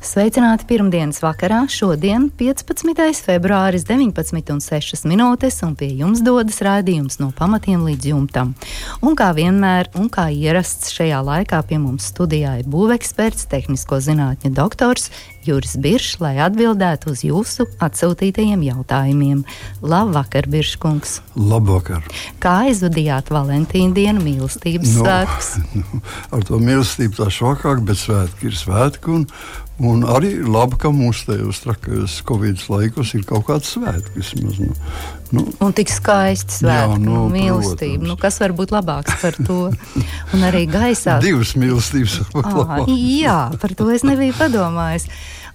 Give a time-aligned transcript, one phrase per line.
[0.00, 3.20] Sveicināti pirmdienas vakarā, šodien 15.
[3.20, 8.54] februāris 19,6 minūtes, un pie jums dodas raidījums no pamatiem līdz jumtam.
[9.04, 14.54] Un kā vienmēr, un kā ierasts šajā laikā pie mums studijā ir būveksperts, tehnisko zinātņu
[14.56, 15.10] doktors
[15.44, 19.44] Juris Biršs, lai atbildētu uz jūsu atsūtītajiem jautājumiem.
[19.84, 21.20] Labvakar, Birškungs!
[21.36, 22.04] Labvakar!
[22.40, 25.54] Kā aizvadījāt Valentīna dienu mīlestības Nu, svētkus?
[25.80, 26.04] nu,
[26.36, 29.16] ar to mīlestību tā švakāk, bet svētki ir svētki.
[29.16, 29.28] Un,
[29.80, 34.20] un arī labi, ka mums tajos trakajos Covid laikos ir kaut kāds svētki.
[34.20, 34.74] Vismaz, nu,
[35.36, 38.04] nu, Un tik skaisti svētki, Jā, nu, mīlestība.
[38.12, 39.60] Nu, kas var būt labāks par to?
[40.36, 41.18] Un arī gaisā.
[41.22, 45.08] divas mīlestības Ā, jā, par to es nebiju padomājis.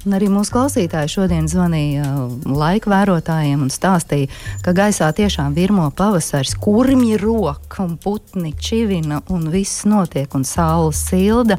[0.06, 2.06] Un arī mūsu klausītāji šodien zvanīja
[2.46, 4.30] laika vērotājiem un stāstīja,
[4.62, 10.94] ka gaisā tiešām virmo pavasaris, kurmji roka un putni čivina un viss notiek un saule
[10.94, 11.58] silda.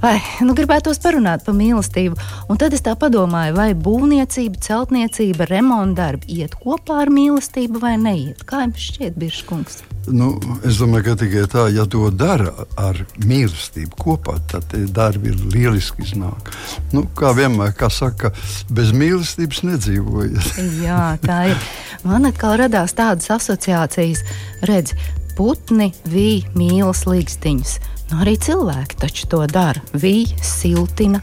[0.00, 2.16] Vai, nu gribētos parunāt par mīlestību,
[2.48, 8.40] un tad es tā padomāju, vai būvniecība, celtniecība, remontdarbi iet kopā ar mīlestību vai neiet.
[8.48, 9.82] Kā jums šķiet, Biržkungs?
[10.08, 10.30] Nu,
[10.64, 16.06] es domāju, ka tikai tā, ja to dara ar mīlestību kopā, tad darbi ir lieliski
[16.06, 16.48] iznāk.
[16.96, 18.32] Nu, kā vienmēr, kā saka,
[18.72, 20.50] bez mīlestības nedzīvojiet.
[20.86, 21.70] Jā, tā ir.
[22.08, 24.24] Man atkal radās tādas asociācijas,
[24.64, 24.96] redz,
[25.36, 27.76] putni vīja mīlas līgstiņus.
[28.10, 29.78] Nu, arī cilvēki taču to dara.
[29.94, 31.20] Vīja, siltina,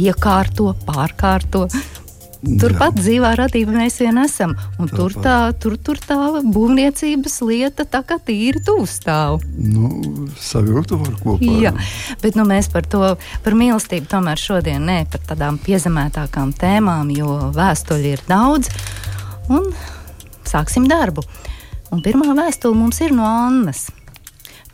[0.00, 1.66] iekārto, pārkārto.
[2.60, 4.54] Turpat dzīvā radība mēs vien esam.
[4.92, 9.44] Tur tā, tur, tur tā būvniecības lieta tā kā tīri tūstāv.
[9.56, 9.90] Nu,
[10.40, 11.48] Savilkt to var kopā.
[11.60, 11.72] Jā,
[12.20, 13.02] bet nu, mēs par to,
[13.44, 18.72] par mīlestību tomēr šodien ne par tādām piezemētākām tēmām, jo vēstuļi ir daudz.
[19.52, 19.72] Un
[20.48, 21.24] sāksim darbu.
[21.92, 23.86] Un pirmā vēstule mums ir no Annas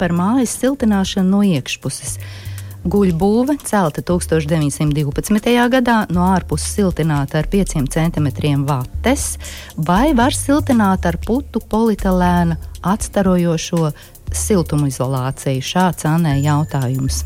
[0.00, 2.16] par mājas siltināšanu no iekšpuses.
[2.80, 5.50] Guļbūve celta 1912.
[5.68, 8.30] gadā, no ārpuses siltināta ar 5 cm
[8.64, 9.34] vates,
[9.76, 13.90] vai var siltināt ar putu polietilēna atstarojošo
[14.32, 15.60] siltumizolāciju?
[15.60, 17.20] Šāds Anē jautājums.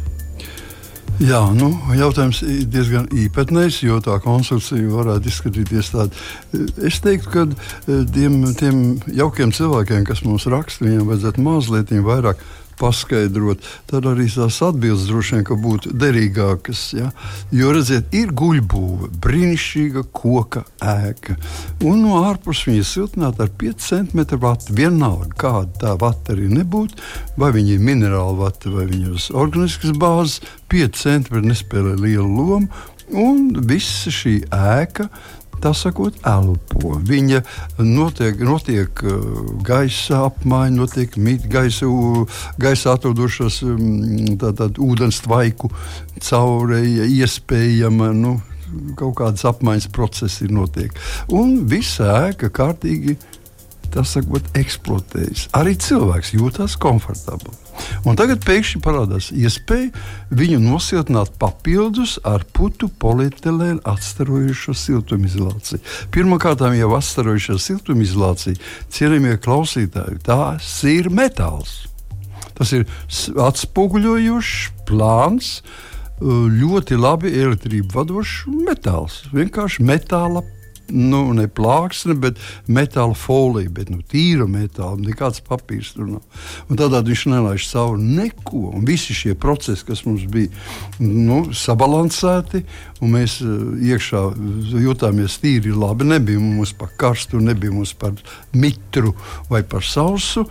[1.22, 6.24] Jā, nu, jautājums ir diezgan īpatnējs, jo tā konstrukcija varētu izskatīties tāda.
[6.82, 12.42] Es teiktu, ka eh, tiem, tiem jaukiem cilvēkiem, kas mums raksta, viņiem vajadzētu mazliet vairāk
[12.80, 13.64] paskaidrot.
[13.90, 16.82] Tad arī tās atbildes droši vien būtu derīgākas.
[16.98, 17.10] Ja?
[17.54, 21.36] Jo, redziet, ir guļbūve, brīnišķīga koka ēka.
[21.84, 24.74] Un no ārpuses viņa siltināta ar 5 cm vatu.
[24.74, 26.98] Vienalga, kāda tā vata arī nebūtu,
[27.40, 30.40] vai viņa ir minerāla vata vai viņa ir organiskas bāzes,
[30.72, 32.68] 5 cm nespēlē lielu lomu.
[33.14, 35.10] Un visa šī ēka
[35.62, 36.96] tā sakot, elpo.
[37.06, 37.42] Viņa
[37.84, 39.20] notiek, notiek uh,
[39.66, 41.86] gaisa apmaiņa, notiek mit, gaisa,
[42.60, 43.84] gaisa atrodošos um,
[44.40, 45.70] tā- tādu ūdens tvaiku
[46.20, 48.12] caurēja, iespējama.
[48.16, 48.40] Nu,
[48.98, 50.96] Kaut kādas apmaiņas procesi ir notiek.
[51.30, 53.14] Un visa ēka kārtīgi
[53.94, 55.48] tas sakot, eksploatējas.
[55.56, 57.54] Arī cilvēks jūtas komfortabli.
[58.06, 59.90] Un tagad pēkšņi parādās iespēja
[60.34, 65.80] viņu nosiltināt papildus ar putu polietilēnu atstarojušo siltumizolāciju.
[66.14, 68.60] Pirmkārt, jau atstarojušo siltumizolāciju,
[68.94, 71.82] cienījamie klausītāji, tās ir metāls.
[72.54, 72.86] Tas ir
[73.42, 79.24] atspoguļojošs plāns, uh, ļoti labi elektrību vadošs metāls.
[79.34, 80.44] Vienkārši metāla.
[80.92, 86.42] Nu, ne plāksne, bet metāla folija, bet nu, tīra metāla, nekāds papīrs tur nav.
[86.68, 88.66] Un Tādēļ viņš nelaiž cauri neko.
[88.76, 90.52] Un visi šie procesi, kas mums bija
[91.00, 92.60] nu, sabalansēti,
[93.00, 94.22] un mēs uh, iekšā
[94.84, 98.12] jutāmies tīri labi, nebija mums par karstu, nebija mums par
[98.52, 99.14] mitru
[99.48, 100.44] vai par sausu,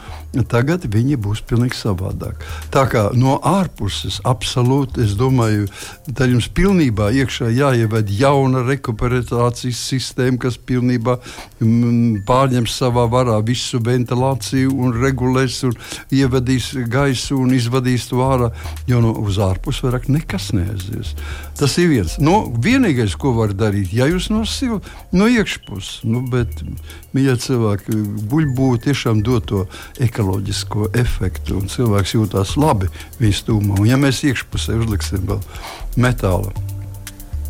[0.50, 2.42] tagad viņi būs pilnīgi savādāk.
[2.74, 5.70] Tā kā no ārpuses absolūti, es domāju,
[6.10, 11.18] tad jums pilnībā iekšā jāieved jauna rekuperācijas sistēma, kas pilnībā
[11.62, 15.78] mm, pārņems savā varā visu ventilāciju un regulēs un
[16.14, 18.52] ievedīs gaisu un izvadīs to ārā,
[18.90, 21.14] jo no uz ārpuses vairāk nekas neaizies.
[21.60, 22.18] Tas ir viens.
[22.24, 24.80] No, vienīgais, ko var darīt, ja jūs no, sil,
[25.16, 26.64] no iekšpuses, nu, bet,
[27.14, 29.64] mīļie cilvēki, guļbūve tiešām dod to
[30.04, 32.92] ekoloģisko efektu, un cilvēks jūtas labi
[33.22, 33.80] viņa stūmā.
[33.80, 35.44] Un ja mēs iekšpusē uzliksim vēl
[36.00, 36.73] metāla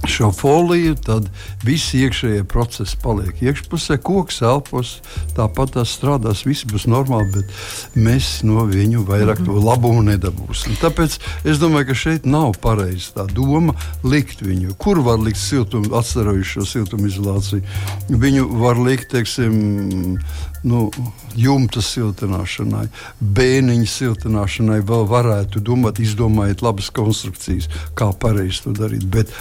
[0.07, 1.27] šo foliju, tad
[1.63, 4.97] viss iekšējie procesi paliek iekšpusē, koks elpos,
[5.37, 9.61] tāpat tas strādās, viss būs normāli, bet mēs no viņu vairāk mm -hmm.
[9.61, 10.75] to labumu nedabūsim.
[10.81, 13.73] Tāpēc es domāju, ka šeit nav pareizi tā doma
[14.03, 14.75] likt viņu.
[14.77, 17.61] Kur var likt siltumu, atcerojušo siltumizolāciju?
[18.09, 20.19] Viņu var likt, teiksim,
[20.63, 20.91] nu,
[21.35, 22.87] jumta siltināšanai,
[23.19, 29.05] bēniņa siltināšanai vēl varētu domāt, izdomājot labas konstrukcijas, kā pareizi to darīt.
[29.05, 29.31] Bet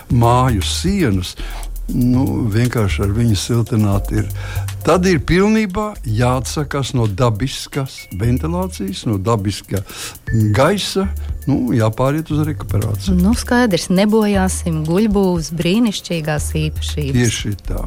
[0.53, 1.37] māju sienas
[1.93, 4.13] nu, vienkārši ar viņu siltināt.
[4.13, 4.29] Ir.
[4.87, 9.83] Tad ir pilnībā jāatsakās no dabiskas ventilācijas, no dabiskā
[10.55, 11.09] gaisa.
[11.47, 13.17] Nu, jāpāriet uz rekuperāciju.
[13.19, 17.17] Nu, skaidrs, nebojāsim guļbūvas brīnišķīgās īpašības.
[17.19, 17.83] Tieši tā.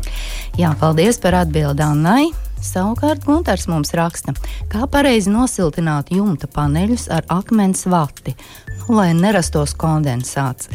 [0.59, 2.25] Jā, paldies par atbildi Annai.
[2.65, 4.33] Savukārt Gunārs mums raksta,
[4.71, 8.33] kā pareizi nosiltināt jumta paneļus ar akmens vati,
[8.79, 10.71] nu, lai nerastos kondensāts.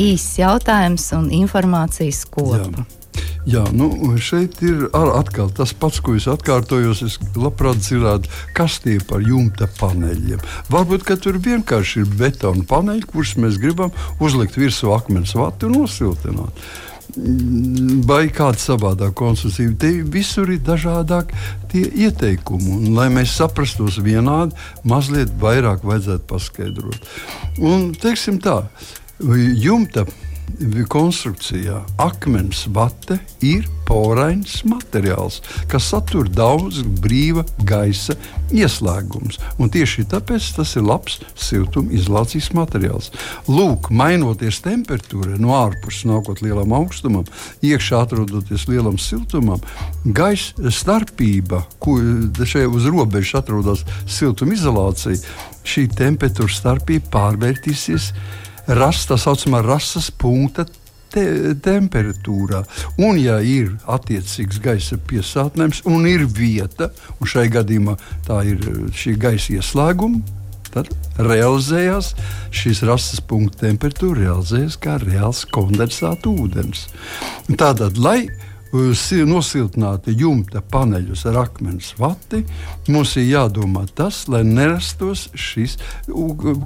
[0.00, 2.64] Īsts jautājums un informācijas kopa.
[2.64, 2.88] Jā.
[3.42, 3.88] Jā, nu,
[4.22, 7.02] šeit ir atkal tas pats, ko es atkārtojos.
[7.02, 10.40] Es labprāt dzirdētu, kas tie par jumta paneļiem.
[10.70, 13.90] Varbūt tur vienkārši ir betona paneļi, kurus mēs gribam
[14.22, 16.64] uzlikt virsū akmens vatu un nosiltināt
[18.08, 19.74] vai kāda savādāka konstrukcija.
[19.76, 21.34] Te visur ir dažādāk
[21.72, 22.70] tie ieteikumi.
[22.72, 24.56] Un, lai mēs saprastos vienādi,
[24.88, 27.10] mazliet vairāk vajadzētu paskaidrot.
[27.60, 28.62] Un, teiksim tā,
[29.22, 30.06] jumta
[30.90, 35.40] konstrukcijā akmens vate ir porains materiāls,
[35.70, 38.14] kas satur daudz brīva gaisa
[38.52, 39.40] ieslēgums.
[39.72, 43.10] Tieši tāpēc tas ir labs siltumizolācijas materiāls.
[43.48, 47.26] Lūk, mainoties temperatūrai no ārpuses, nākot lielam augstumam,
[47.64, 49.62] iekšā atrodoties lielam siltumam,
[50.04, 51.98] gaisa starpība, ko
[52.44, 55.18] šeit uz robežas atrodas siltumizolācija,
[55.64, 58.12] šī temperatūra starpība pārvērtīsies
[58.66, 60.66] rast, tā saucamā rases punkta
[61.12, 61.24] te,
[61.64, 62.62] temperatūrā.
[63.00, 67.96] Un, ja ir attiecīgs gaisa piesātnēms un ir vieta, un šai gadījumā
[68.28, 68.62] tā ir
[68.96, 70.22] šī gaisa ieslēguma,
[70.72, 70.88] tad
[71.20, 72.14] realizējās
[72.54, 76.86] šīs rases punkta temperatūra, realizējās kā reāls kondensāta ūdens.
[77.60, 78.30] Tātad, lai
[78.72, 82.42] nosiltināti jumta paneļus ar akmens vati,
[82.88, 85.76] mums ir jādomā tas, lai nerastos šis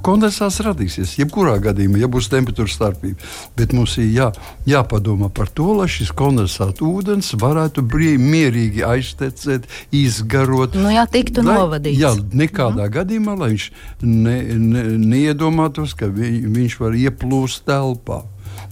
[0.05, 1.17] kondensāts radīsies.
[1.19, 3.19] Jebkurā gadījumā, ja būs temperatūra starpība,
[3.57, 4.29] bet mums ir jā,
[4.69, 10.77] jāpadomā par to, lai šis kondensāta ūdens varētu brīvi, mierīgi aiztecēt, izgarot.
[10.79, 11.99] Nu, jā, tiktu lai, novadīts.
[11.99, 12.95] Jā, nekādā mm.
[12.95, 13.67] gadījumā, lai viņš
[14.07, 18.23] ne, ne, neiedomātos, ka vi, viņš var ieplūst telpā.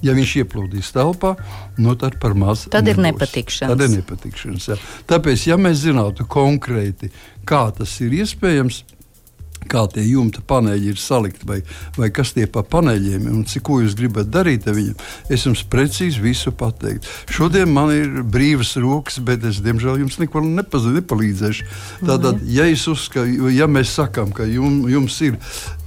[0.04, 1.36] Ja viņš ieplūdīs telpā,
[1.82, 2.66] nu tad par maz.
[2.72, 2.98] Tad nebūs.
[2.98, 3.76] ir nepatikšanas.
[3.76, 4.80] Tad ir nepatikšanas jā.
[5.10, 7.14] Tāpēc, ja mēs zinātu konkrēti,
[7.48, 8.84] kā tas ir iespējams,
[9.70, 11.60] kā tie jumta paneļi ir salikti, vai,
[11.98, 15.00] vai kas tie pa paneļiem ir un cik, ko jūs gribat darīt ar viņiem.
[15.34, 17.10] Es jums precīzi visu pateiktu.
[17.34, 21.72] Šodien man ir brīvas rokas, bet es, diemžēl, jums neko nepalīdzēšu.
[22.06, 25.40] Tātad, ja, uzska, ja mēs sakām, ka jum, jums ir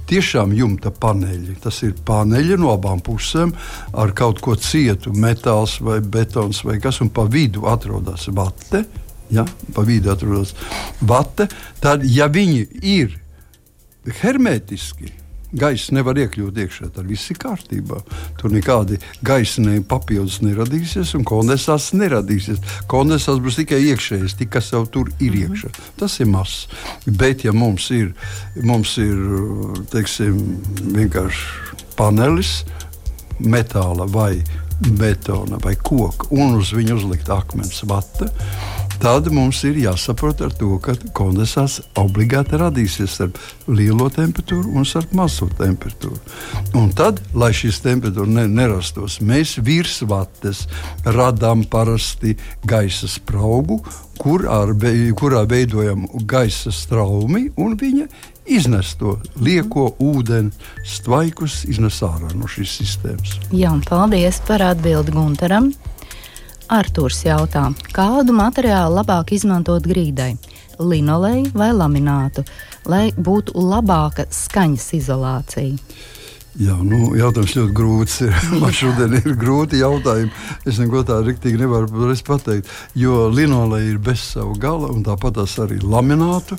[0.09, 1.57] tiešām jumta paneļi.
[1.63, 3.53] Tas ir paneļi no abām pusēm
[3.93, 8.85] ar kaut ko cietu, metāls vai betons vai kas, un pa vidu atrodas vate.
[9.29, 9.45] Ja,
[9.75, 10.55] pa vidu atrodas
[11.05, 11.49] vate.
[11.83, 13.19] Tad, ja viņi ir
[14.23, 15.11] hermētiski,
[15.49, 18.01] Gaisa nevar iekļūt iekšā, tad viss ir kārtībā.
[18.37, 22.61] Tur nekādi gaisa papildus neradīsies, un kondensāts neradīsies.
[22.91, 25.41] Kondensāts būs tikai iekšējais, tik, kas jau tur ir mhm.
[25.41, 25.73] iekšā.
[25.97, 26.67] Tas ir mazs.
[27.05, 28.13] Bet, ja mums ir,
[28.61, 29.17] mums ir
[29.89, 30.37] teiksim,
[30.93, 32.59] vienkārši panelis,
[33.39, 34.35] metāla vai
[34.79, 38.29] betona vai koka, un uz viņu uzlikt akmens vata,
[38.99, 43.39] tad mums ir jāsaprot ar to, ka kondensāts obligāti radīsies starp
[43.71, 46.19] lielo temperatūru un starp mazo temperatūru.
[46.79, 50.65] Un tad, lai šīs temperatūra ne, nerastos, mēs virsvates
[51.07, 52.35] radām parasti
[52.67, 53.79] gaisa spraugu,
[54.19, 54.73] kur ar,
[55.15, 58.09] kurā veidojam gaisa straumi un viņa
[58.49, 60.51] iznes to lieko ūdeni,
[60.87, 63.37] stvaikus iznes ārā no šīs sistēmas.
[63.55, 65.71] Jā, paldies par atbildi Gunteram.
[66.69, 67.63] Artūrs jautā,
[67.97, 70.35] kādu materiālu labāk izmantot grīdai?
[70.77, 72.43] Linoleju vai laminātu,
[72.85, 75.79] lai būtu labāka skaņas izolācija?
[76.57, 78.15] Jā, nu, jautājums ļoti grūts.
[78.25, 78.37] Ir.
[78.61, 80.31] Man šodien ir grūti jautājumi.
[80.67, 82.69] Es neko tādu rīktīgi nevaru pateikt.
[82.97, 86.57] Jo linoleja ir bez sava gala, un tāpat arī laminātu.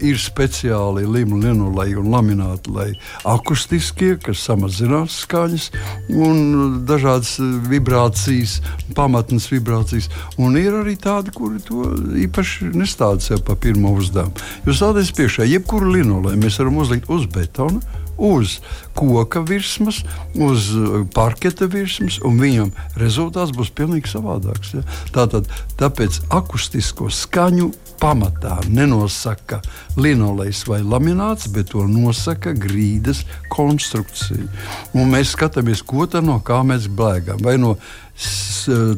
[0.00, 2.88] Ir speciāli linoleja un lamināti, lai
[3.28, 5.68] akustiskie, kas samazinās skaņas,
[6.08, 7.36] un dažādas
[7.68, 8.56] vibrācijas,
[8.96, 10.08] pamatnes vibrācijas.
[10.40, 11.90] Un ir arī tādi, kuri to
[12.24, 14.32] īpaši nestāda sev pa pirmo uzdevumu.
[14.64, 17.84] Jūs stādāties priekšā, jebkuru linoleju mēs varam uzlikt uz betona
[18.16, 18.58] uz
[18.94, 20.02] koka virsmas,
[20.34, 24.74] uz uh, parketa virsmas, un viņam rezultāts būs pilnīgi savādāks.
[24.78, 24.84] Ja?
[25.14, 29.60] Tātad, tāpēc akustisko skaņu pamatā nenosaka
[29.96, 34.48] linolejs vai lamināts, bet to nosaka grīdas konstrukcija.
[34.94, 37.40] Un mēs skatāmies, ko tā no kā mēs blēgam.
[37.44, 37.76] Vai no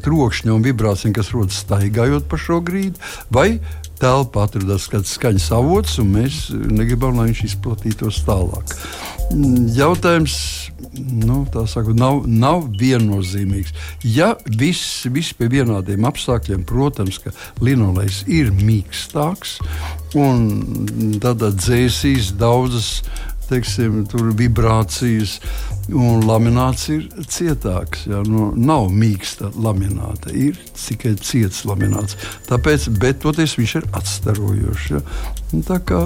[0.05, 3.01] trokšņa un vibrācijām, kas rodas staigājot pa šo grīdu,
[3.33, 3.61] vai
[4.01, 8.75] telpa atrodas kāds skaņas avots, un mēs negribam, lai viņš izplatītos tālāk.
[9.77, 10.37] Jautājums
[11.01, 13.73] nu, saku, nav, nav viennozīmīgs.
[14.07, 17.33] Ja viss, viss pie vienādiem apstākļiem, protams, ka
[17.65, 19.59] linolejs ir mīkstāks
[20.17, 23.01] un tad dzēsīs daudzas
[23.47, 25.39] teiksim, vibrācijas,
[25.93, 28.07] un lamināts ir cietāks.
[28.11, 28.23] Ja?
[28.27, 32.19] Nu, nav mīksta lamināta, ir tikai ciets lamināts.
[32.51, 34.91] Tāpēc, bet toties viņš ir atstarojošs.
[34.97, 35.03] Ja?
[35.55, 36.03] Un tā kā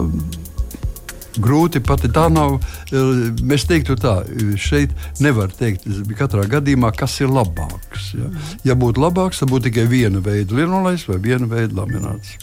[1.40, 2.58] grūti pat tā nav.
[2.90, 4.20] Mēs teiktu, tā
[4.60, 5.86] šeit nevar teikt,
[6.18, 8.12] katrā gadījumā, kas ir labāks.
[8.18, 8.30] Ja,
[8.72, 12.36] ja būtu labāks, tad būtu tikai viena veida linolejs vai viena veida lamināts.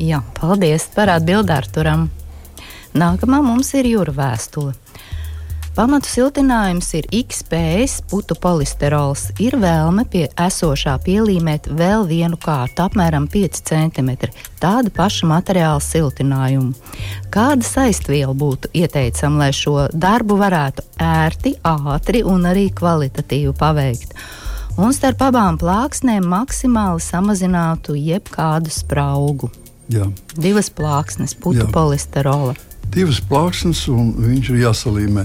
[0.00, 2.08] Jā, paldies par atbildi Arturam.
[2.96, 4.74] Nākamā mums ir jūra vēstule.
[5.72, 9.30] Pamatu siltinājums ir XPS putu polisterols.
[9.40, 14.10] Ir vēlme pie esošā pielīmēt vēl vienu kārtu, apmēram 5 cm,
[14.60, 16.74] tādu pašu materiālu siltinājumu.
[17.32, 24.12] Kāda saistviela būtu ieteicama, lai šo darbu varētu ērti, ātri un arī kvalitatīvi paveikt?
[24.76, 29.48] Un starp abām plāksnēm maksimāli samazinātu jebkādu spraugu.
[29.88, 30.04] Jā.
[30.36, 31.64] Divas plāksnes, Jā.
[31.72, 32.52] polisterola
[32.92, 35.24] divas plāksnes, un viņš ir jāsalīmē.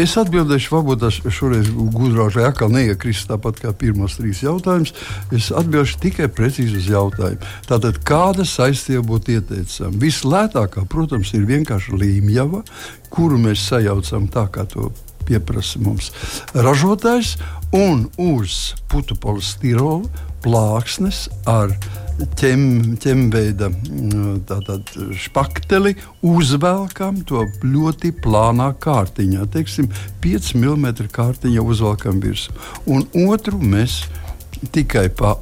[0.00, 4.94] Es atbildēšu, varbūt tas šoreiz gudrāk, lai atkal neiekrist tāpat kā pirmos trīs jautājumus.
[5.34, 7.54] Es atbildēšu tikai precīzi uz jautājumu.
[7.68, 9.98] Tātad, kāda saistība būtu ieteicama?
[10.02, 12.64] Vislētākā, protams, ir vienkārši līmjava,
[13.14, 14.90] kuru mēs sajaucam tā, kā to
[15.24, 16.10] pieprasa mums
[16.52, 17.36] ražotājs,
[17.74, 20.04] un uz putu polistirola
[20.44, 21.72] plāksnes ar
[22.38, 22.64] ķem,
[23.02, 24.44] ķemveida mm,
[25.24, 25.94] špakteli,
[26.24, 29.46] uzvelkam to ļoti plānā kārtiņā.
[29.54, 29.90] Teiksim,
[30.24, 32.56] 5 mm kārtiņā uzvelkam virsmu.
[32.86, 34.04] Un otru mēs
[34.74, 35.36] tikai pa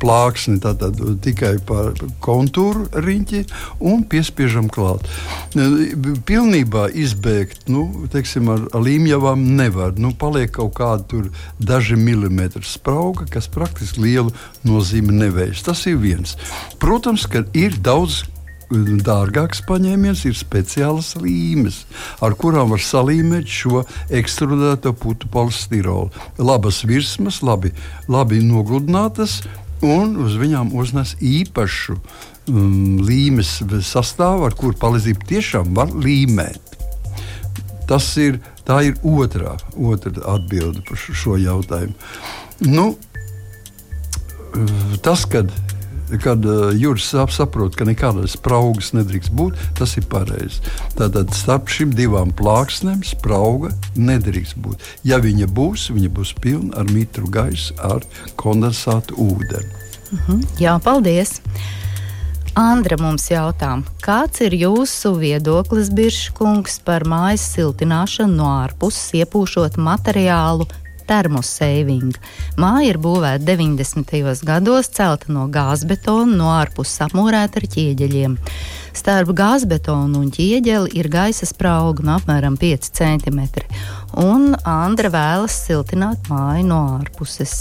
[0.00, 3.44] plāksni tātad, tikai par kontūru riņķi
[3.90, 5.04] un piespiežam klāt.
[5.04, 9.94] Uh, pilnībā izbēgt nu, teiksim, ar, ar līmjavām nevar.
[10.00, 11.24] Nu, paliek kaut kāda
[11.58, 14.34] daži milimetri sprauga, kas praktiski lielu
[14.66, 15.60] nozīmi neveic.
[15.64, 16.36] Tas ir viens.
[16.82, 18.22] Protams, ka ir daudz
[18.70, 21.84] dārgāks paņēmiens ir speciālas līmes,
[22.22, 26.10] ar kurām var salīmēt šo ekstrudēto putu polistirolu.
[26.38, 27.72] Labas virsmas, labi,
[28.08, 29.40] labi nogludinātas,
[29.82, 36.76] un uz viņām uznes īpašu um, līmes sastāvu, ar kuru palīdzību tiešām var līmēt.
[37.90, 38.38] Tas ir,
[38.70, 41.96] ir otrā, otrā atbilde par šo jautājumu.
[42.70, 42.92] Nu,
[45.02, 45.50] tas, kad
[46.22, 50.62] kad uh, jūras saprot, ka nekādas spraugas nedrīkst būt, tas ir pareizi.
[50.98, 54.86] Tātad starp šīm divām plāksnēm sprauga nedrīkst būt.
[55.06, 58.06] Ja viņa būs, viņa būs pilna ar mitru gaisu, ar
[58.40, 59.70] kondensātu ūdeni.
[60.10, 60.40] Uh mhm.
[60.40, 60.46] -huh.
[60.58, 61.40] Jā, paldies!
[62.58, 70.66] Andra mums jautā, kāds ir jūsu viedoklis, Biržkungs, par mājas siltināšanu no ārpuses, iepūšot materiālu
[71.10, 72.14] termosaving.
[72.60, 74.44] Māja ir būvēta 90.
[74.46, 78.38] gados, celta no gāzbetona, no ārpuses apmūrēta ar ķieģeļiem.
[79.00, 83.44] Starp gāzbetonu un ķieģeli ir gaisa sprauga no apmēram 5 cm,
[84.22, 87.60] un Andra vēlas siltināt māju no ārpuses.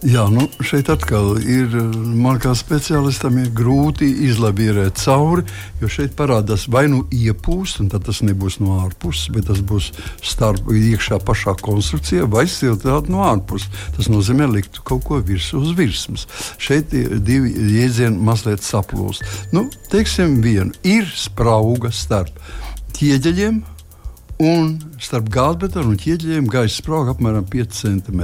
[0.00, 1.74] Jā, nu šeit atkal ir,
[2.16, 5.42] man kā speciālistam, ir grūti izlavierēt cauri,
[5.76, 9.90] jo šeit parādās vai nu iepūst, un tas nebūs no ārpuses, bet tas būs
[10.24, 13.68] starp iekšā pašā konstrukcijā, vai siltināt no ārpuses.
[13.98, 16.24] Tas nozīmē likt kaut ko virsū uz virsmas.
[16.56, 19.52] Šeit divi jēdzieni mazliet saplūst.
[19.52, 22.40] Nu, teiksim, vienu ir sprauga starp
[22.96, 23.60] ķieģeļiem
[24.40, 28.22] un starp gāzbetonu un ķieģeļiem gaisa sprauga apmēram 5 cm.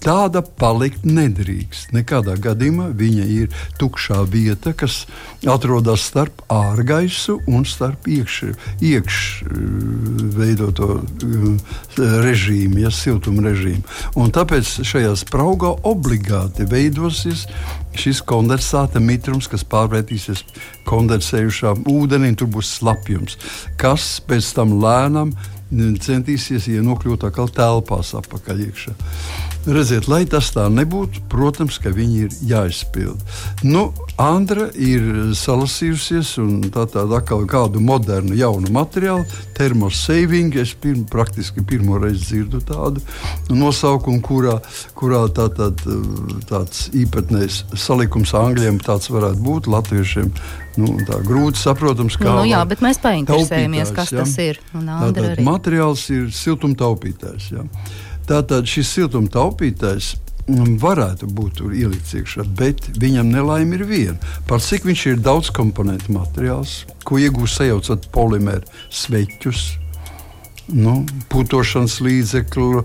[0.00, 1.92] Tāda palikt nedrīkst.
[1.96, 3.48] Nekādā gadījumā viņa ir
[3.80, 5.06] tukšā vieta, kas
[5.44, 11.10] atrodas starp ārgaisu un starp iekšveidoto iekš,
[12.00, 13.82] režīmu, ja siltuma režīmu.
[14.20, 17.40] Un tāpēc šajā spraugā obligāti veidosies
[17.98, 20.44] šis kondensāta mitrums, kas pārvērtīsies
[20.88, 23.38] kondensējušā ūdenī, tur būs slapjums,
[23.80, 25.34] kas pēc tam lēnām
[25.70, 28.94] centīsies ienokļūt atkal telpās apakaļ iekšā.
[29.70, 33.20] Redziet, lai tas tā nebūtu, protams, ka viņi ir jāizpild.
[33.62, 33.90] Nu,
[34.20, 39.24] Andra ir salasījusies un tā tāda atkal kādu modernu, jaunu materiālu,
[39.56, 40.52] termosaving.
[40.60, 43.00] Es pirm, praktiski pirmo reizi dzirdu tādu
[43.48, 44.58] nosaukumu, kurā,
[44.98, 45.70] kurā tā, tā,
[46.50, 50.32] tāds īpatnējs salikums angļiem tāds varētu būt latviešiem.
[50.80, 52.28] Nu, tā grūti saprotams, kā.
[52.28, 54.22] Nu, jā, bet mēs painteresējamies, kas ja?
[54.22, 54.60] tas ir.
[54.74, 57.52] Tātad materiāls ir siltumtaupītājs.
[57.56, 57.64] Ja?
[58.28, 60.14] Tātad šis siltumtaupītājs
[60.80, 64.32] varētu būt ielikts iekšā, bet viņam nelaime ir viena.
[64.48, 69.68] Par cik viņš ir daudz komponentu materiāls, ko iegūst sajaucot polimēru sveķus.
[70.70, 71.00] Nu,
[71.32, 72.84] putošanas līdzekļu,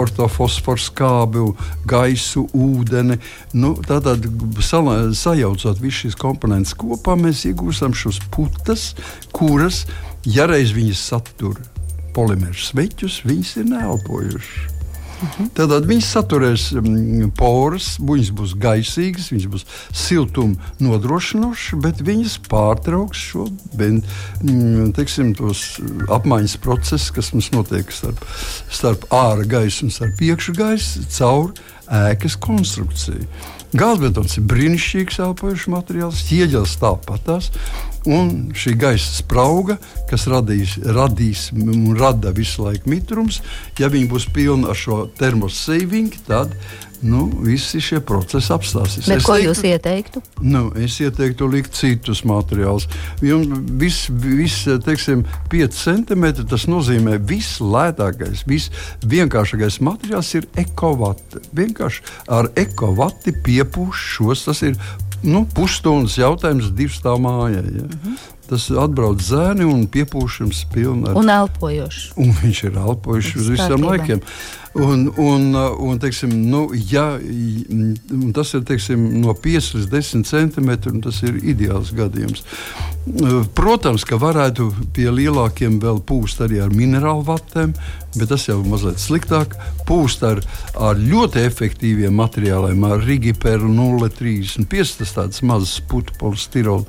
[0.00, 1.42] ortofosforu skābi,
[1.84, 3.18] gaisu, ūdeni.
[3.52, 4.24] Nu, Tātad,
[4.64, 8.94] sajaucot visus šīs komponentus kopā, mēs iegūstam šos putas,
[9.36, 9.84] kuras,
[10.24, 11.60] ja reiz viņas satur
[12.16, 14.73] polimēru sveķus, viņas ir neelpojušas.
[15.56, 23.22] Tad viņas saturēs mm, porus, viņas būs gaisīgas, viņas būs siltuma nodrošinošas, bet viņas pārtrauks
[23.30, 24.02] šo ben,
[24.42, 25.34] mm, teiksim,
[26.12, 28.24] apmaiņas procesu, kas mums notiek starp,
[28.72, 31.54] starp ārā gaisu un starp iekšā gaisu caur
[31.84, 33.26] ēkas konstrukciju.
[33.74, 37.50] Gāzbetons ir brīnišķīgs elpojošs materiāls, ķieģelis tāpatās.
[38.04, 39.78] Un šī gaisa sprauga,
[40.10, 43.40] kas radīs, radīs un rada visu laiku mitrums,
[43.80, 46.52] ja viņi būs pilni ar šo termosaving, tad
[47.02, 49.08] nu, visi šie procesi apstāsies.
[49.08, 50.22] Bet es ko teiktu, jūs ieteiktu?
[50.44, 52.86] Nu, es ieteiktu likt citus materiālus.
[53.20, 61.42] Viss, vis, teiksim, 5 centimetri tas nozīmē vislētākais, visvienkāršākais materiāls ir ekovati.
[61.56, 62.04] Vienkārši
[62.38, 64.46] ar ekovati piepūš šos.
[64.48, 64.78] Tas ir
[65.24, 67.64] nu, pusstundas jautājums, divas tā mājā.
[67.64, 67.88] Ja.
[67.88, 68.30] Mm -hmm.
[68.48, 72.10] Tas atbrauc zēni un piepūšams pilns ar un elpojošs.
[72.20, 74.20] Un viņš ir elpojošs uz visiem laikiem.
[74.74, 80.98] Un, un, un, teiksim, nu, ja, un tas ir teiksim, no 5 līdz 10 centimetriem.
[81.04, 82.42] Tas ir ideāls gadījums.
[83.54, 87.74] Protams, ka varētu pie lielākiem vēl pūst arī ar minerālu vatēm,
[88.14, 89.56] bet tas jau mazliet sliktāk.
[89.88, 90.40] Pūst ar,
[90.80, 94.94] ar ļoti efektīviem materiāliem, ar rigiperu 0,35.
[95.00, 96.88] Tas tāds mazs putu polistirols.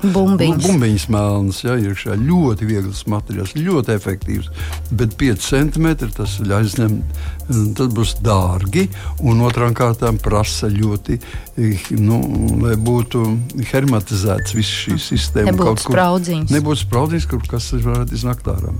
[0.64, 1.08] Bumbiņas.
[1.12, 4.52] Melnas, ja, iekšā ļoti viegls materiāls, ļoti efektīvs.
[4.96, 8.86] Bet 5 centimetri tas ļauj aizņemt tad būs dārgi.
[9.26, 11.18] Un otrām kārtām prasa ļoti,
[11.56, 12.20] eh, nu,
[12.62, 13.24] lai būtu
[13.70, 15.52] hermetizēts viss šī sistēma.
[15.52, 16.50] Nebūtu spraudziņš.
[16.56, 18.74] Nebūtu spraudziņš, kur kas varētu iznākt ārā.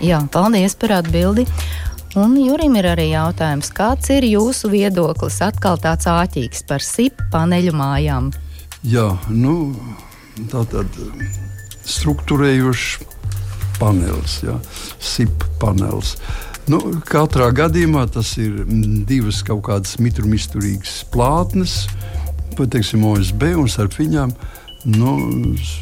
[0.00, 1.46] Jā, paldies par atbildi.
[2.16, 7.74] Un Jurim ir arī jautājums, kāds ir jūsu viedoklis atkal tāds āķīgs par SIP paneļu
[7.76, 8.30] mājām?
[8.86, 9.74] Jā, nu,
[10.48, 10.96] tā tad
[11.84, 12.86] struktūrējošs
[13.80, 14.56] panelis, jā,
[14.96, 16.16] SIP panelis.
[16.66, 18.64] Nu, katrā gadījumā tas ir
[19.06, 21.84] divas kaut kādas mitrumizturīgas plātnes,
[22.58, 24.32] vai teiksim, OSB, un starp viņām
[24.96, 25.12] nu,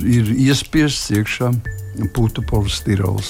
[0.04, 1.48] ir iespiests iekšā.
[2.12, 3.22] Putu polistirola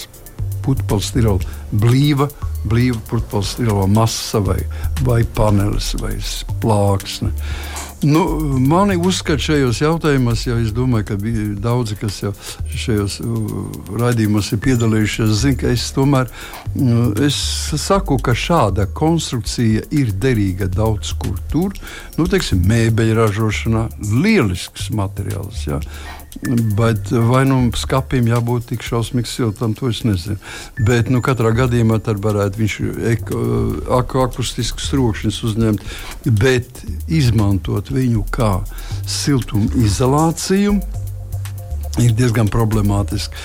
[1.71, 2.27] blīva,
[2.67, 4.59] blīva putu polistirola masa vai,
[5.07, 6.17] vai panelis vai
[6.63, 7.31] plāksne.
[8.05, 12.33] Nu, mani uzskata šajos jautājumos, jo es domāju, ka bija daudzi, kas jau
[12.69, 13.55] šajos uh,
[13.97, 15.33] raidījumos ir piedalījušies.
[15.41, 17.39] Zinu, ka es tomēr uh, es
[17.81, 21.73] saku, ka šāda konstrukcija ir derīga daudz kur tur.
[22.19, 25.65] Nu, teiksim, mēbeļu ražošanā lielisks materiāls.
[25.71, 25.81] Ja?
[26.79, 30.37] Bet vai nu skāpim jābūt tik šausmīgi siltam, to es nezinu.
[30.83, 32.77] Bet nu, katrā gadījumā tad varētu viņš
[34.01, 35.87] ak akustiskus trokšņus uzņemt,
[36.43, 38.57] bet izmantot viņu kā
[39.21, 40.79] siltumizolāciju
[42.03, 43.37] ir diezgan problemātiski.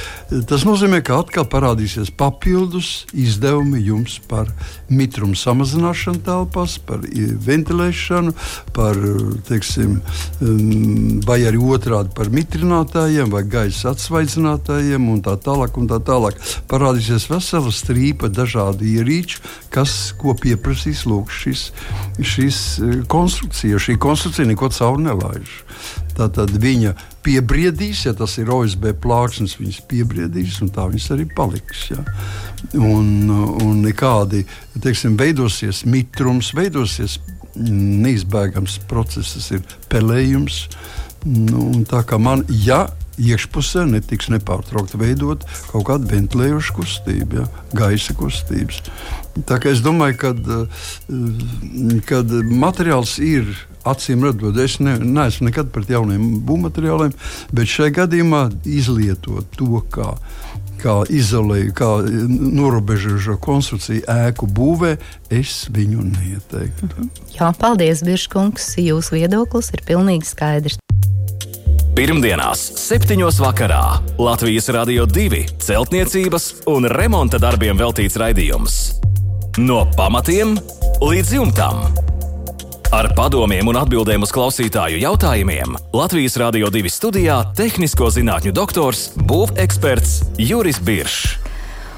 [0.50, 4.50] Tas nozīmē, ka atkal parādīsies papildus izdevumi jums par
[4.90, 7.04] mitrumu samazināšanu telpās, par
[7.46, 8.34] ventilēšanu,
[8.74, 8.98] par,
[9.50, 10.00] teiksim,
[10.42, 15.78] um, vai arī otrādi par mitrinātājiem vai gaisa atsvaidzinātājiem un tā tālāk.
[15.80, 16.40] Un tā tālāk.
[16.72, 21.70] Parādīsies vesela strīpa dažādu ierīču, kas ko pieprasīs lūk, šis,
[22.18, 23.80] šis uh, konstrukcija.
[23.80, 25.58] Šī konstrukcija neko cauri nelaiž.
[26.20, 31.86] Tātad viņa piebriedīs, ja tas ir OSB plāksnes, viņas piebriedīs un tā viņas arī paliks.
[31.94, 32.04] Ja.
[32.76, 34.44] Un, un nekādi
[34.84, 37.20] teiksim, veidosies mitrums, veidosies
[37.60, 40.66] neizbēgams process, tas ir pelējums.
[41.28, 42.86] Nu, tā kā man, ja
[43.20, 48.80] iekšpusē netiks nepārtraukti veidot kaut kāda ventilējoša kustība, ja, gaisa kustības.
[49.48, 50.16] Tā kā es domāju,
[52.08, 53.52] ka materiāls ir
[53.90, 57.16] acīm redzot, es ne, neesmu nekad pret jauniem būvmateriāliem,
[57.56, 60.14] bet šajā gadījumā izlietot to, kā,
[60.82, 61.92] kā izolēju, kā
[62.30, 64.96] norobežošu konstrukciju ēku būvē,
[65.34, 67.10] es viņu neieteiktu.
[67.38, 68.76] Jā, paldies, Biržkungs.
[68.80, 70.80] Jūsu viedoklis ir pilnīgi skaidrs.
[72.00, 73.18] Pirmdienās, 7.
[73.42, 78.78] vakarā Latvijas Rādio 2 celtniecības un remonta darbiem veltīts raidījums.
[79.60, 80.56] No pamatiem
[81.04, 82.09] līdz jumtam.
[82.90, 90.24] Ar padomiem un atbildēm uz klausītāju jautājumiem Latvijas Rādio 2 studijā- tehnisko zinātņu doktors, būveksperts
[90.42, 91.38] Juris Biršs.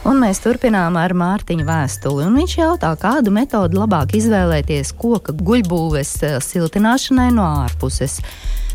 [0.03, 2.27] Un mēs turpinām ar Mārtiņu vēstuli.
[2.35, 8.19] Viņš jautā, kādu metodi labāk izvēlēties koka guļbūves eh, siltināšanai no ārpuses.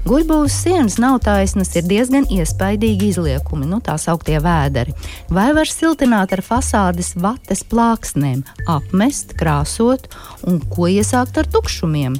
[0.06, 4.92] Guļbūvas sienas nav taisnas, ir diezgan iespaidīgi izliekumi, nu tā sauktie vēderi.
[5.34, 10.06] Vai var siltināt ar fasādes vates plāksnēm, apmest, krāsot
[10.46, 12.14] un ko iesākt ar tukšumiem?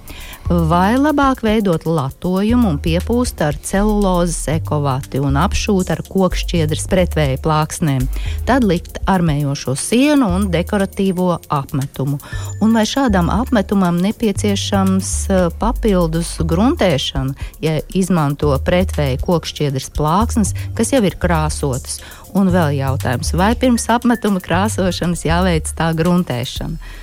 [0.47, 8.05] Vai labāk veidot latojumu un piepūst ar celulozes ekovati un apšūt ar kokšķiedras pretvēja plāksnēm,
[8.47, 12.21] tad likt armējošo sienu un dekoratīvo apmetumu.
[12.63, 17.35] Un vai šādam apmetumam nepieciešams eh, papildus gruntēšana,
[17.67, 21.99] ja izmanto pretvēja kokšķiedras plāksnes, kas jau ir krāsotas?
[22.39, 27.03] Un vēl jautājums, vai pirms apmetuma krāsošanas jāveic tā gruntēšana?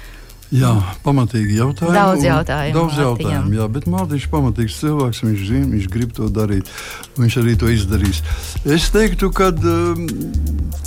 [0.54, 1.96] Jā, pamatīgi jautājumi.
[1.98, 2.74] Daudz jautājumu.
[2.78, 6.70] Daudz jautājumu, jā, bet Mārtiņš ir pamatīgs cilvēks, viņš zina, viņš grib to darīt.
[7.18, 8.22] Viņš arī to izdarīs.
[8.62, 10.04] Es teiktu, ka um,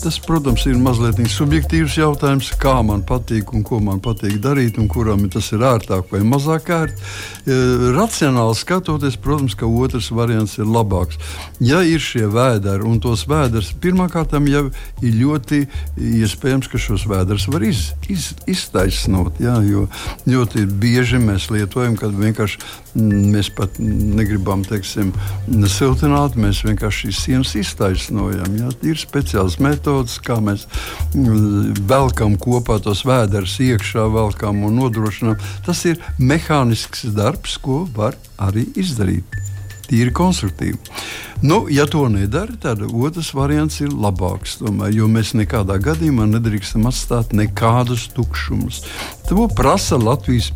[0.02, 4.86] tas, protams, ir mazliet subjektīvs jautājums, kā man patīk un ko man patīk darīt, un
[4.92, 7.02] kuram tas ir ērtāk vai mazāk ērt.
[7.46, 11.18] Uh, racionāli skatoties, protams, ka otrs variants ir labāks.
[11.58, 14.64] Ja ir šie vēderi un tos vēders, pirmkārt, jau
[15.02, 15.64] ir ļoti
[16.22, 19.42] iespējams, ka šos vēders var iz, iz, iztaisnot.
[19.42, 19.86] Jā, jo
[20.28, 25.12] ļoti bieži mēs lietojam, kad vienkārši mm, mēs pat negribam teiksim,
[25.72, 28.58] siltināt, mēs vienkārši šīs sienas iztaisnojam.
[28.60, 28.72] Jā.
[28.92, 30.66] Ir speciāls metods, kā mēs
[31.14, 35.40] mm, velkam kopā tos vēderus iekšā, velkam un nodrošinām.
[35.66, 39.45] Tas ir mehānisks darbs, ko var arī izdarīt
[39.90, 40.78] tīri konstruktīvi.
[41.46, 44.58] Nu, ja to nedara, tad otrs variants ir labāks.
[44.62, 48.84] Tomēr, jo mēs nekādā gadījumā nedrīkstam atstāt nekādus tukšumus.
[49.28, 50.52] To prasa Latvijas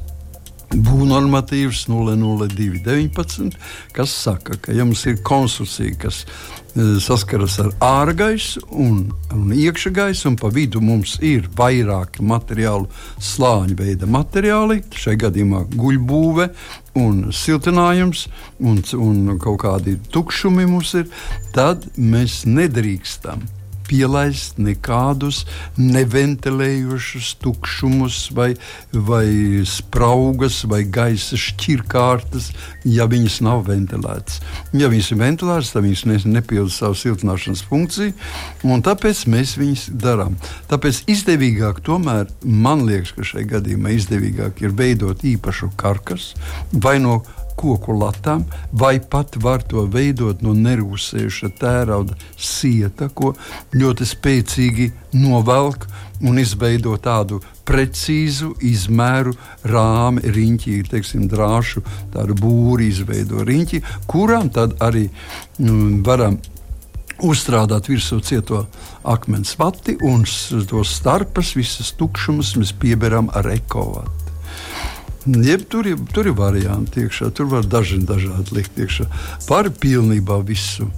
[0.70, 3.56] būvnormatīvs 00219,
[3.94, 9.00] kas saka, ka ja mums ir konstrukcija, kas e, saskaras ar ārgaisu un,
[9.34, 12.86] un iekšgaisu, un pa vidu mums ir vairāki materiālu
[13.18, 16.50] slāņu veida materiāli, šajā gadījumā guļbūve
[16.98, 18.26] un siltinājums,
[18.58, 21.08] un, un kaut kādi tukšumi mums ir,
[21.54, 23.46] tad mēs nedrīkstam
[23.90, 25.42] pielaist nekādus
[25.78, 28.52] neventilējušus tukšumus, vai,
[28.94, 29.26] vai
[29.68, 32.50] spraugas, vai gaisa šķirkārtas,
[32.86, 34.40] ja viņas nav ventilētas.
[34.76, 38.14] Ja viņas ir ventilētas, tad viņas nepilda savu siltināšanas funkciju,
[38.70, 40.38] un tāpēc mēs viņus darām.
[40.70, 46.38] Tāpēc izdevīgāk, tomēr man liekas, ka šajā gadījumā izdevīgāk ir veidot īpašu karkasu
[46.72, 47.20] vai no
[47.60, 53.34] koku latām, vai pat var to veidot no nerūsējuša tērauda sieta, ko
[53.76, 55.86] ļoti spēcīgi novelk
[56.24, 59.34] un izveido tādu precīzu izmēru
[59.68, 66.40] rāmi, riņķi, teiksim, drāšu, tādu būri izveido riņķi, kuram tad arī mm, varam
[67.24, 68.64] uzstrādāt virsū cieto
[69.04, 70.24] akmens vati un
[70.70, 74.19] tos starpus, visas tukšumus mēs pieberam ar ekovatu.
[75.26, 79.04] Jeb, tur, ir, tur ir varianti iekšā, tur var daži dažādi likt iekšā.
[79.48, 80.88] Pāri pilnībā visu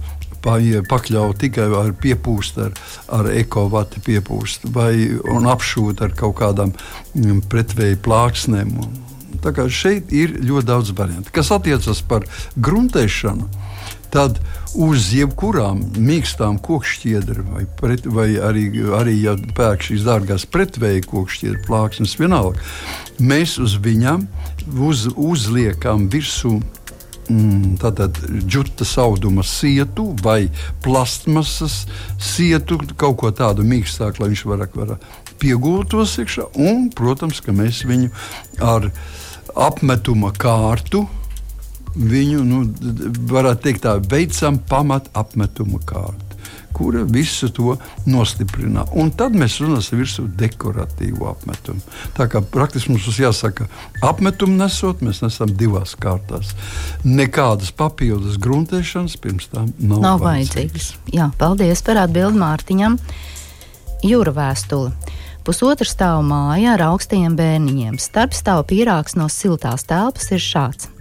[0.43, 2.73] pakļaut tikai ar piepūst, ar,
[3.07, 6.73] ar ekovati piepūst vai apšūt ar kaut kādām
[7.15, 8.75] mm, pretvēju plāksnēm.
[9.43, 11.31] Tā kā šeit ir ļoti daudz variantu.
[11.35, 12.23] Kas attiecas par
[12.55, 13.47] gruntēšanu,
[14.13, 14.37] tad
[14.73, 21.63] uz jebkurām mīkstām kokšķiedra vai, pret, vai arī, arī ja pērk šīs dārgās pretvēja kokšķiedra
[21.65, 22.61] plāksnes, vienalga,
[23.21, 24.27] mēs uz viņām
[24.89, 26.59] uz, uzliekam virsū.
[27.31, 30.49] Mm, tātad džuta auduma sietu vai
[30.83, 31.85] plastmasas
[32.19, 34.97] sietu, kaut ko tādu mīkstāku, lai viņš varētu var
[35.39, 36.49] piegūtos iekšā.
[36.59, 38.11] Un, protams, ka mēs viņu
[38.59, 38.89] ar
[39.55, 41.05] apmetuma kārtu
[41.95, 42.61] viņu, nu,
[43.31, 46.33] varētu teikt, tā veicam pamat apmetuma kārtu
[46.73, 47.75] kura visu to
[48.05, 48.85] nostiprina.
[48.97, 51.81] Un tad mēs runāsim virsū dekoratīvu apmetumu.
[52.17, 53.67] Tā kā praktiski mums jāsaka,
[54.03, 56.53] apmetumu nesot, mēs nesam divās kārtās.
[57.05, 60.93] Nekādas papildus gruntēšanas pirms tam nav, nav vajadzīgas.
[61.13, 62.97] Jā, paldies par atbildi Mārtiņam.
[64.03, 64.91] Jūra vēstule.
[65.43, 67.99] Pusotra stāva māja ar augstiem bērniņiem.
[67.99, 70.92] Starp stāvu pīrāgs no siltās telpas ir šāds.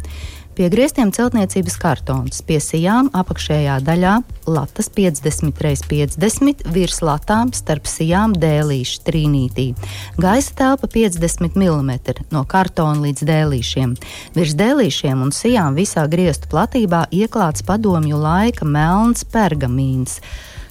[0.53, 4.19] Pie grieztiem celtniecības kartons, pie sijām apakšējā daļā
[4.53, 9.71] latas 50 x 50, virs latām starp sijām dēlīšu trīnītī.
[10.21, 11.93] Gaisa telpa 50 mm
[12.37, 13.97] no kartona līdz dēlīšiem.
[14.37, 20.21] Virs dēlīšiem un sijām visā griestu platībā ieklāts padomju laika melns pergamīns,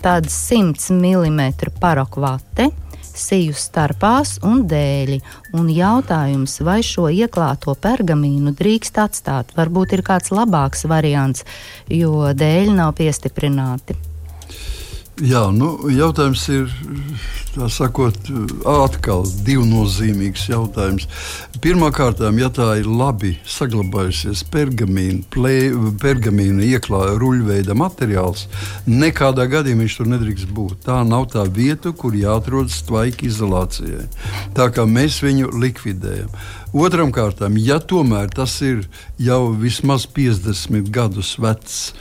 [0.05, 2.69] tāds 100 mm parokvate
[3.05, 5.21] siju starpās un dēļi.
[5.57, 9.55] Un jautājums, vai šo ieklāto pergamīnu drīkst atstāt?
[9.57, 11.45] Varbūt ir kāds labāks variants,
[11.89, 14.10] jo dēļi nav piestiprināti.
[15.21, 16.71] Jā, nu, jautājums ir
[17.69, 18.15] sakot,
[18.65, 21.05] atkal divnozīmīgs jautājums.
[21.61, 25.53] Pirmkārt, ja tā ir labi saglabājusies pergamīna, plē,
[26.01, 28.47] pergamīna ieklāja ruļveida materiāls,
[28.89, 30.79] nekādā gadījumā viņš tur nedrīkst būt.
[30.87, 34.07] Tā nav tā vieta, kur jāatrodas tvaika izolācijai.
[34.57, 36.33] Tā kā mēs viņu likvidējam.
[36.73, 38.87] Otram kārtām, ja tomēr tas ir
[39.21, 41.91] jau vismaz 50 gadus vecs,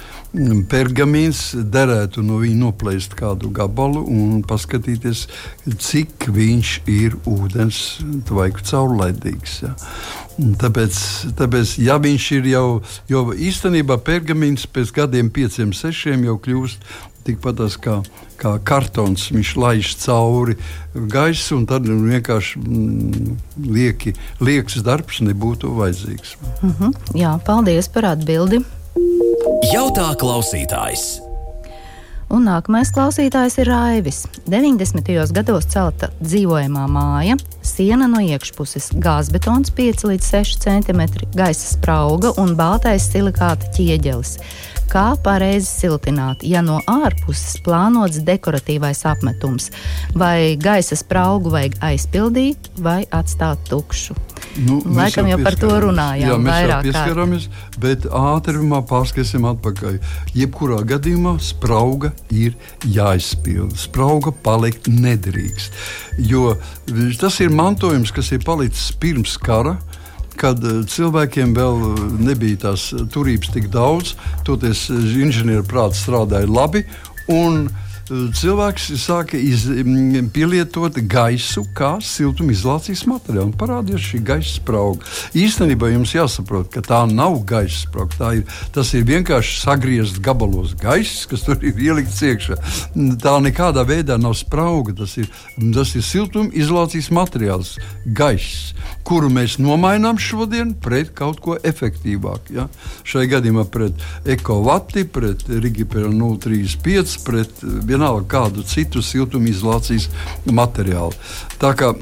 [0.70, 5.26] pergamīns, derētu no viņa noplēst kādu gabalu un paskatīties,
[5.66, 9.60] cik viņš ir ūdens tvaiku caurlaidīgs.
[9.64, 9.74] Ja.
[10.60, 10.96] Tāpēc,
[11.36, 12.66] tāpēc, ja viņš ir jau,
[13.10, 16.86] jo īstenībā pergamīns pēc gadiem, pieciem, sešiem jau kļūst
[17.26, 17.98] tikpat kā,
[18.40, 19.28] kā kartons.
[19.34, 20.56] Viņš laiž cauri
[20.94, 26.36] gaismu, un tad vienkārši mm, lieki, liekas darbs nebūtu vajadzīgs.
[26.62, 27.18] Mm -hmm.
[27.18, 28.64] Jā, paldies par atbildi.
[29.70, 31.20] Jautā klausītājs.
[32.30, 34.24] Un nākamais klausītājs ir Raivis.
[34.50, 35.10] 90.
[35.34, 41.02] gados celta dzīvojamā māja, siena no iekšpuses, gāzbetons 5 līdz 6 cm,
[41.34, 44.36] gaisa sprauga un baltais silikāta ķieģelis
[44.90, 49.70] kā pareizi siltināt, ja no ārpuses plānots dekoratīvais apmetums,
[50.18, 54.18] vai gaisa spraugu vajag aizpildīt vai atstāt tukšu.
[54.60, 56.26] Nu, Laikam jau, jau par to runājām.
[56.26, 57.78] Jā, mēs jau pieskaramies, kārt.
[57.84, 60.00] bet ātrumā pārskatīsim atpakaļ.
[60.36, 63.78] Jebkurā gadījumā sprauga ir jāizpilda.
[63.78, 65.78] Sprauga palikt nedrīkst.
[66.18, 66.56] Jo
[67.20, 69.78] tas ir mantojums, kas ir palicis pirms kara
[70.40, 74.14] kad eh, cilvēkiem vēl eh, nebija tās turības tik daudz,
[74.46, 76.84] toties eh, inženieru prāts strādāja labi.
[77.30, 77.66] Un,
[78.10, 79.66] cilvēks sāka iz,
[80.34, 83.54] pielietot gaisu kā siltumizolācijas materiālu.
[83.58, 85.06] Parādījās šī gaisa sprauga.
[85.38, 88.32] Īstenībā jums jāsaprot, ka tā nav gaisa sprauga.
[88.40, 92.58] Ir, tas ir vienkārši sagriezts gabalos gaiss, kas tur ir ielikts iekšā.
[93.22, 94.96] Tā nekādā veidā nav sprauga.
[95.02, 95.30] Tas ir,
[95.74, 98.72] tas ir siltumizolācijas materiāls, gaiss,
[99.06, 102.56] kuru mēs nomainām šodien pret kaut ko efektīvāku.
[102.58, 102.66] Ja?
[103.06, 110.08] Šai gadījumā pret ekovati, pret Rigipera 035, pret vienā vienalga kādu citu siltumizolācijas
[110.48, 111.12] materiālu.
[111.60, 111.92] Tā kā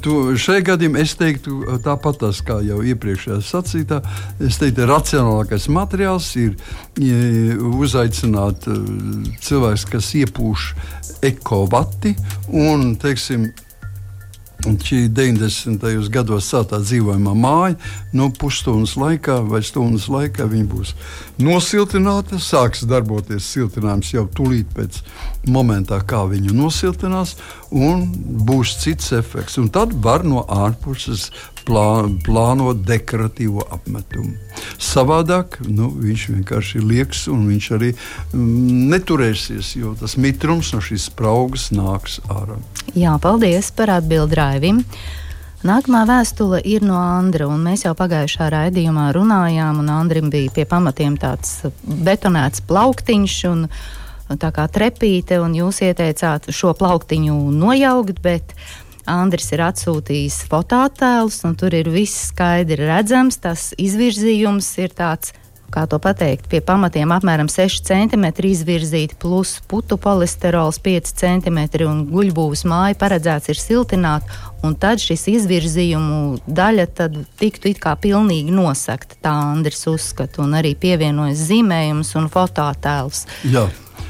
[0.00, 4.00] tu, šajā gadījumā es teiktu, tāpat tas, kā jau iepriekšējā sacītā,
[4.40, 6.54] es teiktu, racionālākais materiāls ir
[7.58, 8.78] uzaicināt e,
[9.42, 10.74] cilvēks, kas iepūš
[11.26, 12.14] ekovati
[12.54, 13.50] un, teiksim,
[14.58, 15.84] Šī 90.
[16.10, 17.76] gados celtā dzīvojamā māja,
[18.10, 20.90] no pusstundas laikā vai stundas laikā viņa būs
[21.42, 22.38] nosiltināta.
[22.42, 25.02] Sāks darboties siltinājums jau tūlīt pēc
[25.48, 27.36] momentā, kā viņu nosiltinās,
[27.70, 28.06] un
[28.48, 29.58] būs cits efekts.
[29.60, 31.28] Un tad var no ārpuses
[31.68, 34.34] plā, plānot dekoratīvo apmetumu.
[34.82, 40.82] Savādāk nu, viņš vienkārši ir lieks un viņš arī mm, neturēsies, jo tas mitrums no
[40.84, 42.58] šīs spraugas nāks ārā.
[42.96, 44.84] Jā, paldies par atbildi Raivim.
[45.66, 50.64] Nākamā vēstule ir no Andra, un mēs jau pagājušā raidījumā runājām, un Andrim bija pie
[50.70, 53.64] pamatiem tāds betonēts plauktiņš un
[54.38, 58.54] tā kā trepīte, un jūs ieteicāt šo plauktiņu nojaukt, bet
[59.10, 65.34] Andris ir atsūtījis fototēlus, un tur ir viss skaidri redzams, tas izvirzījums ir tāds
[65.72, 72.04] kā to pateikt, pie pamatiem apmēram 6 cm izvirzīti, plus putu polisterols 5 cm un
[72.10, 74.28] guļbūves māja paredzēts ir siltināt,
[74.64, 76.88] un tad šis izvirzījumu daļa
[77.40, 79.18] tiktu it kā pilnīgi nosakta.
[79.22, 83.26] Tā Andris uzskata, un arī pievienojas zīmējums un fototēls.
[83.52, 83.68] Jā.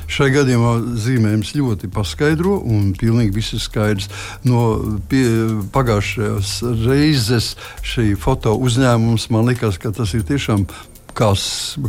[0.09, 0.71] Šai gadījumā
[1.05, 4.09] zīmējums ļoti paskaidro, un pilnīgi viss ir skaidrs.
[4.49, 4.63] No
[5.75, 6.53] pagājušās
[6.87, 7.51] reizes
[7.85, 10.65] šī foto uzņēmums man liekas, ka tas ir tiešām
[11.19, 11.33] kā,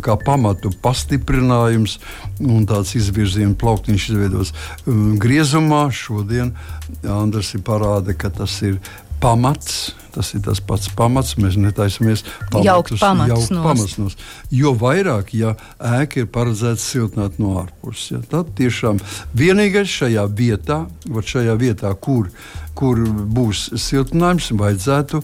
[0.05, 1.97] kā pamatu pastiprinājums
[2.41, 4.53] un tāds izvirzījuma plauktiņš izveidos
[4.85, 5.85] um, griezumā.
[5.93, 6.55] Šodien
[7.03, 8.79] Andris parāda, ka tas ir
[9.21, 9.95] pamats.
[10.09, 11.35] Tas ir tas pats pamats.
[11.37, 14.15] Mēs netaisamies pamatus jaukt pamats nos.
[14.53, 19.01] Jo vairāk, ja ēka ir paredzēta siltināt no ārpuses, ja, tad tiešām
[19.37, 22.31] vienīgais šajā vietā, šajā vietā kur,
[22.79, 23.03] kur
[23.37, 25.21] būs siltinājums, vajadzētu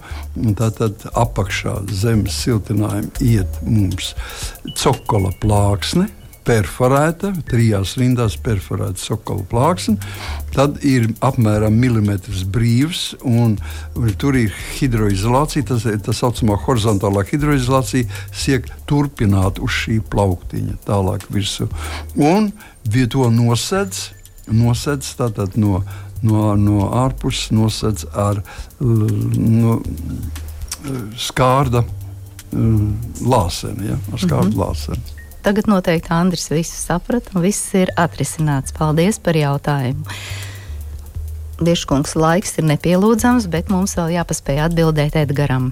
[0.60, 4.14] tātad apakšā zemes siltinājuma iet mums
[4.78, 6.12] cokola plāksne
[6.46, 9.98] perforēta, trijās rindās perforēta sokola plāksne.
[10.56, 13.58] Tad ir apmēram milimetrs brīvs, un,
[13.98, 15.68] un tur ir hidroizolācija.
[15.72, 21.70] Tas ir tā saucamā horizontālā hidroizolācija, siek turpināt uz šī plauktiņa tālāk virsū.
[22.16, 22.52] Un
[23.12, 24.12] to nosedz,
[24.48, 25.82] nosedz tātad no,
[26.22, 28.44] no, no ārpuses, nosedz ar
[28.80, 29.80] no,
[31.18, 31.84] skārda
[32.56, 34.62] lāseni, ja, ar skārda mm -hmm.
[34.62, 35.25] lāseni.
[35.46, 38.74] Tagad noteikti Andris visu saprata un viss ir atrisināts.
[38.74, 40.02] Paldies par jautājumu.
[41.62, 45.68] Bieškungs laiks ir nepielūdzams, bet mums vēl jāpaspēj atbildēt Edgaram.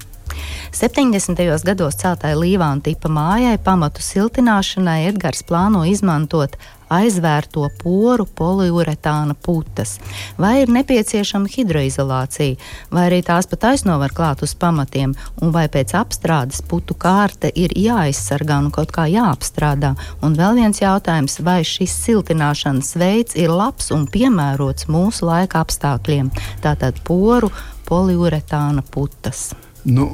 [0.78, 1.42] 70.
[1.66, 6.54] gados celtai Līvāna tipa mājai pamatu siltināšanai Edgars plāno izmantot
[7.00, 9.98] aizvērto poru poliuretāna putas,
[10.38, 12.60] vai ir nepieciešama hidroizolācija,
[12.94, 17.52] vai arī tās pat aizno var klāt uz pamatiem, un vai pēc apstrādes putu kārta
[17.56, 19.94] ir jāizsargā un kaut kā jāapstrādā.
[20.24, 26.32] Un vēl viens jautājums, vai šis siltināšanas veids ir labs un piemērots mūsu laika apstākļiem,
[26.64, 27.52] tātad poru
[27.90, 29.52] poliuretāna putas.
[29.84, 30.06] Nu,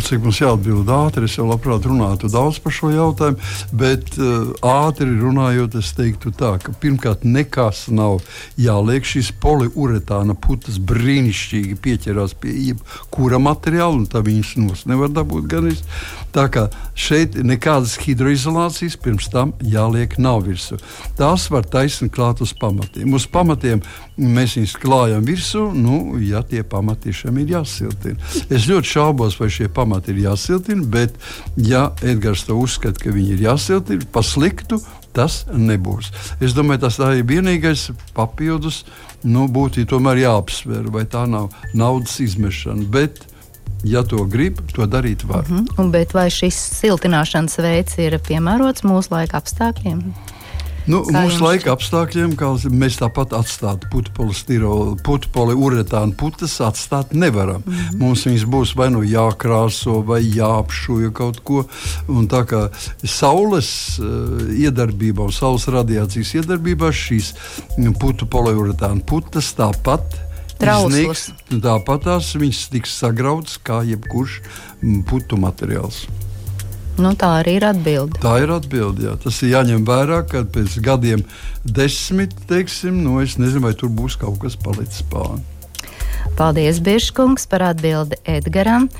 [0.00, 3.36] cik mums jāatbild ātri, es jau labprāt runātu daudz par šo jautājumu,
[3.76, 8.22] bet uh, ātri runājot, es teiktu tā, ka pirmkārt nekas nav
[8.56, 9.04] jāliek.
[9.04, 15.68] Šis poliuretāna putas brīnišķīgi pieķerās pie jebkura materiāla, un tā viņas nos nevar dabūt gan
[15.68, 15.84] es.
[16.32, 20.78] Tā kā šeit nekādas hidroizolācijas pirms tam jāliek nav virsū.
[21.20, 23.12] Tās var taisnīt klāt uz pamatiem.
[23.18, 23.82] Uz pamatiem
[24.16, 28.30] mēs viņus klājam virsū, nu, ja tie pamati tiešām ir jāsiltina.
[28.48, 31.18] Es ļoti šaubos, vai šie pamati ir jāsiltina, bet,
[31.56, 34.80] ja Edgars to uzskata, ka viņi ir jāsiltina, pa sliktu
[35.16, 36.10] tas nebūs.
[36.40, 38.84] Es domāju, tas ir vienīgais papildus.
[39.26, 42.86] Nu, būtu tomēr jāapsver, vai tā nav naudas izmešana.
[42.88, 43.20] Bet
[43.84, 45.44] ja to grib, to darīt var.
[45.48, 45.90] Mm -hmm.
[45.90, 50.02] Bet vai šis siltināšanas veids ir piemērots mūsu laika apstākļiem?
[50.88, 52.36] Nu, mūsu laika apstākļiem,
[52.72, 57.62] mēs tāpat atstāt putekli, uretānu putas, atstāt nevaram.
[57.66, 57.98] Mm -hmm.
[58.00, 61.64] Mums viņas būs vai nu jākrāso, vai jāapšuja kaut ko.
[62.08, 62.70] Un tā kā
[63.04, 64.06] saules uh,
[64.56, 67.34] iedarbībā un saules radiācijas iedarbībā šīs
[68.00, 71.30] putu poliuretāna putas tāpat Trauslas.
[71.48, 74.40] Tāpat tās viņas tiks sagrautas kā jebkurš
[75.08, 76.04] putu materiāls.
[77.00, 78.20] Nu, tā arī ir atbilde.
[78.20, 79.06] Tā ir atbilde.
[79.08, 79.14] Jā.
[79.20, 81.24] Tas ir jāņem vērā, ka pēc gadiem,
[81.64, 85.40] desmit, teiksim, nu, es nezinu, vai tur būs kaut kas palicis pāri.
[86.36, 88.90] Paldies, Biržkungs, par atbildi Edgaram.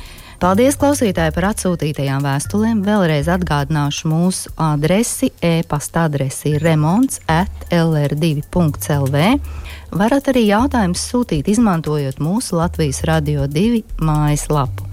[0.40, 2.78] Paldies, klausītāji, par atsūtītajām vēstulēm.
[2.86, 5.28] Vēlreiz atgādināšu mūsu adresi.
[5.44, 9.26] E-pasta adrese ir remonds at lr2.lv.
[10.00, 14.89] Varat arī jautājumus sūtīt, izmantojot mūsu Latvijas Radio 2 mājaslapu.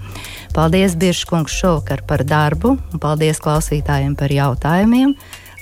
[0.54, 5.14] Paldies, Biržkungs, šovakar par darbu, un paldies klausītājiem par jautājumiem.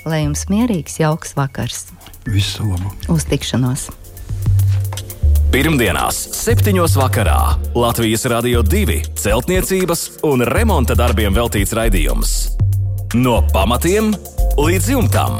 [0.07, 1.89] Lai jums mierīgs, jauks vakars!
[2.27, 2.93] Visu labu!
[3.11, 3.89] Uz tikšanos!
[5.51, 6.75] Pirmdienās, 7.
[6.99, 12.35] vakarā Latvijas Rādio 2 celtniecības un remonta darbiem veltīts raidījums.
[13.15, 14.11] No pamatiem
[14.59, 15.39] līdz jumtam!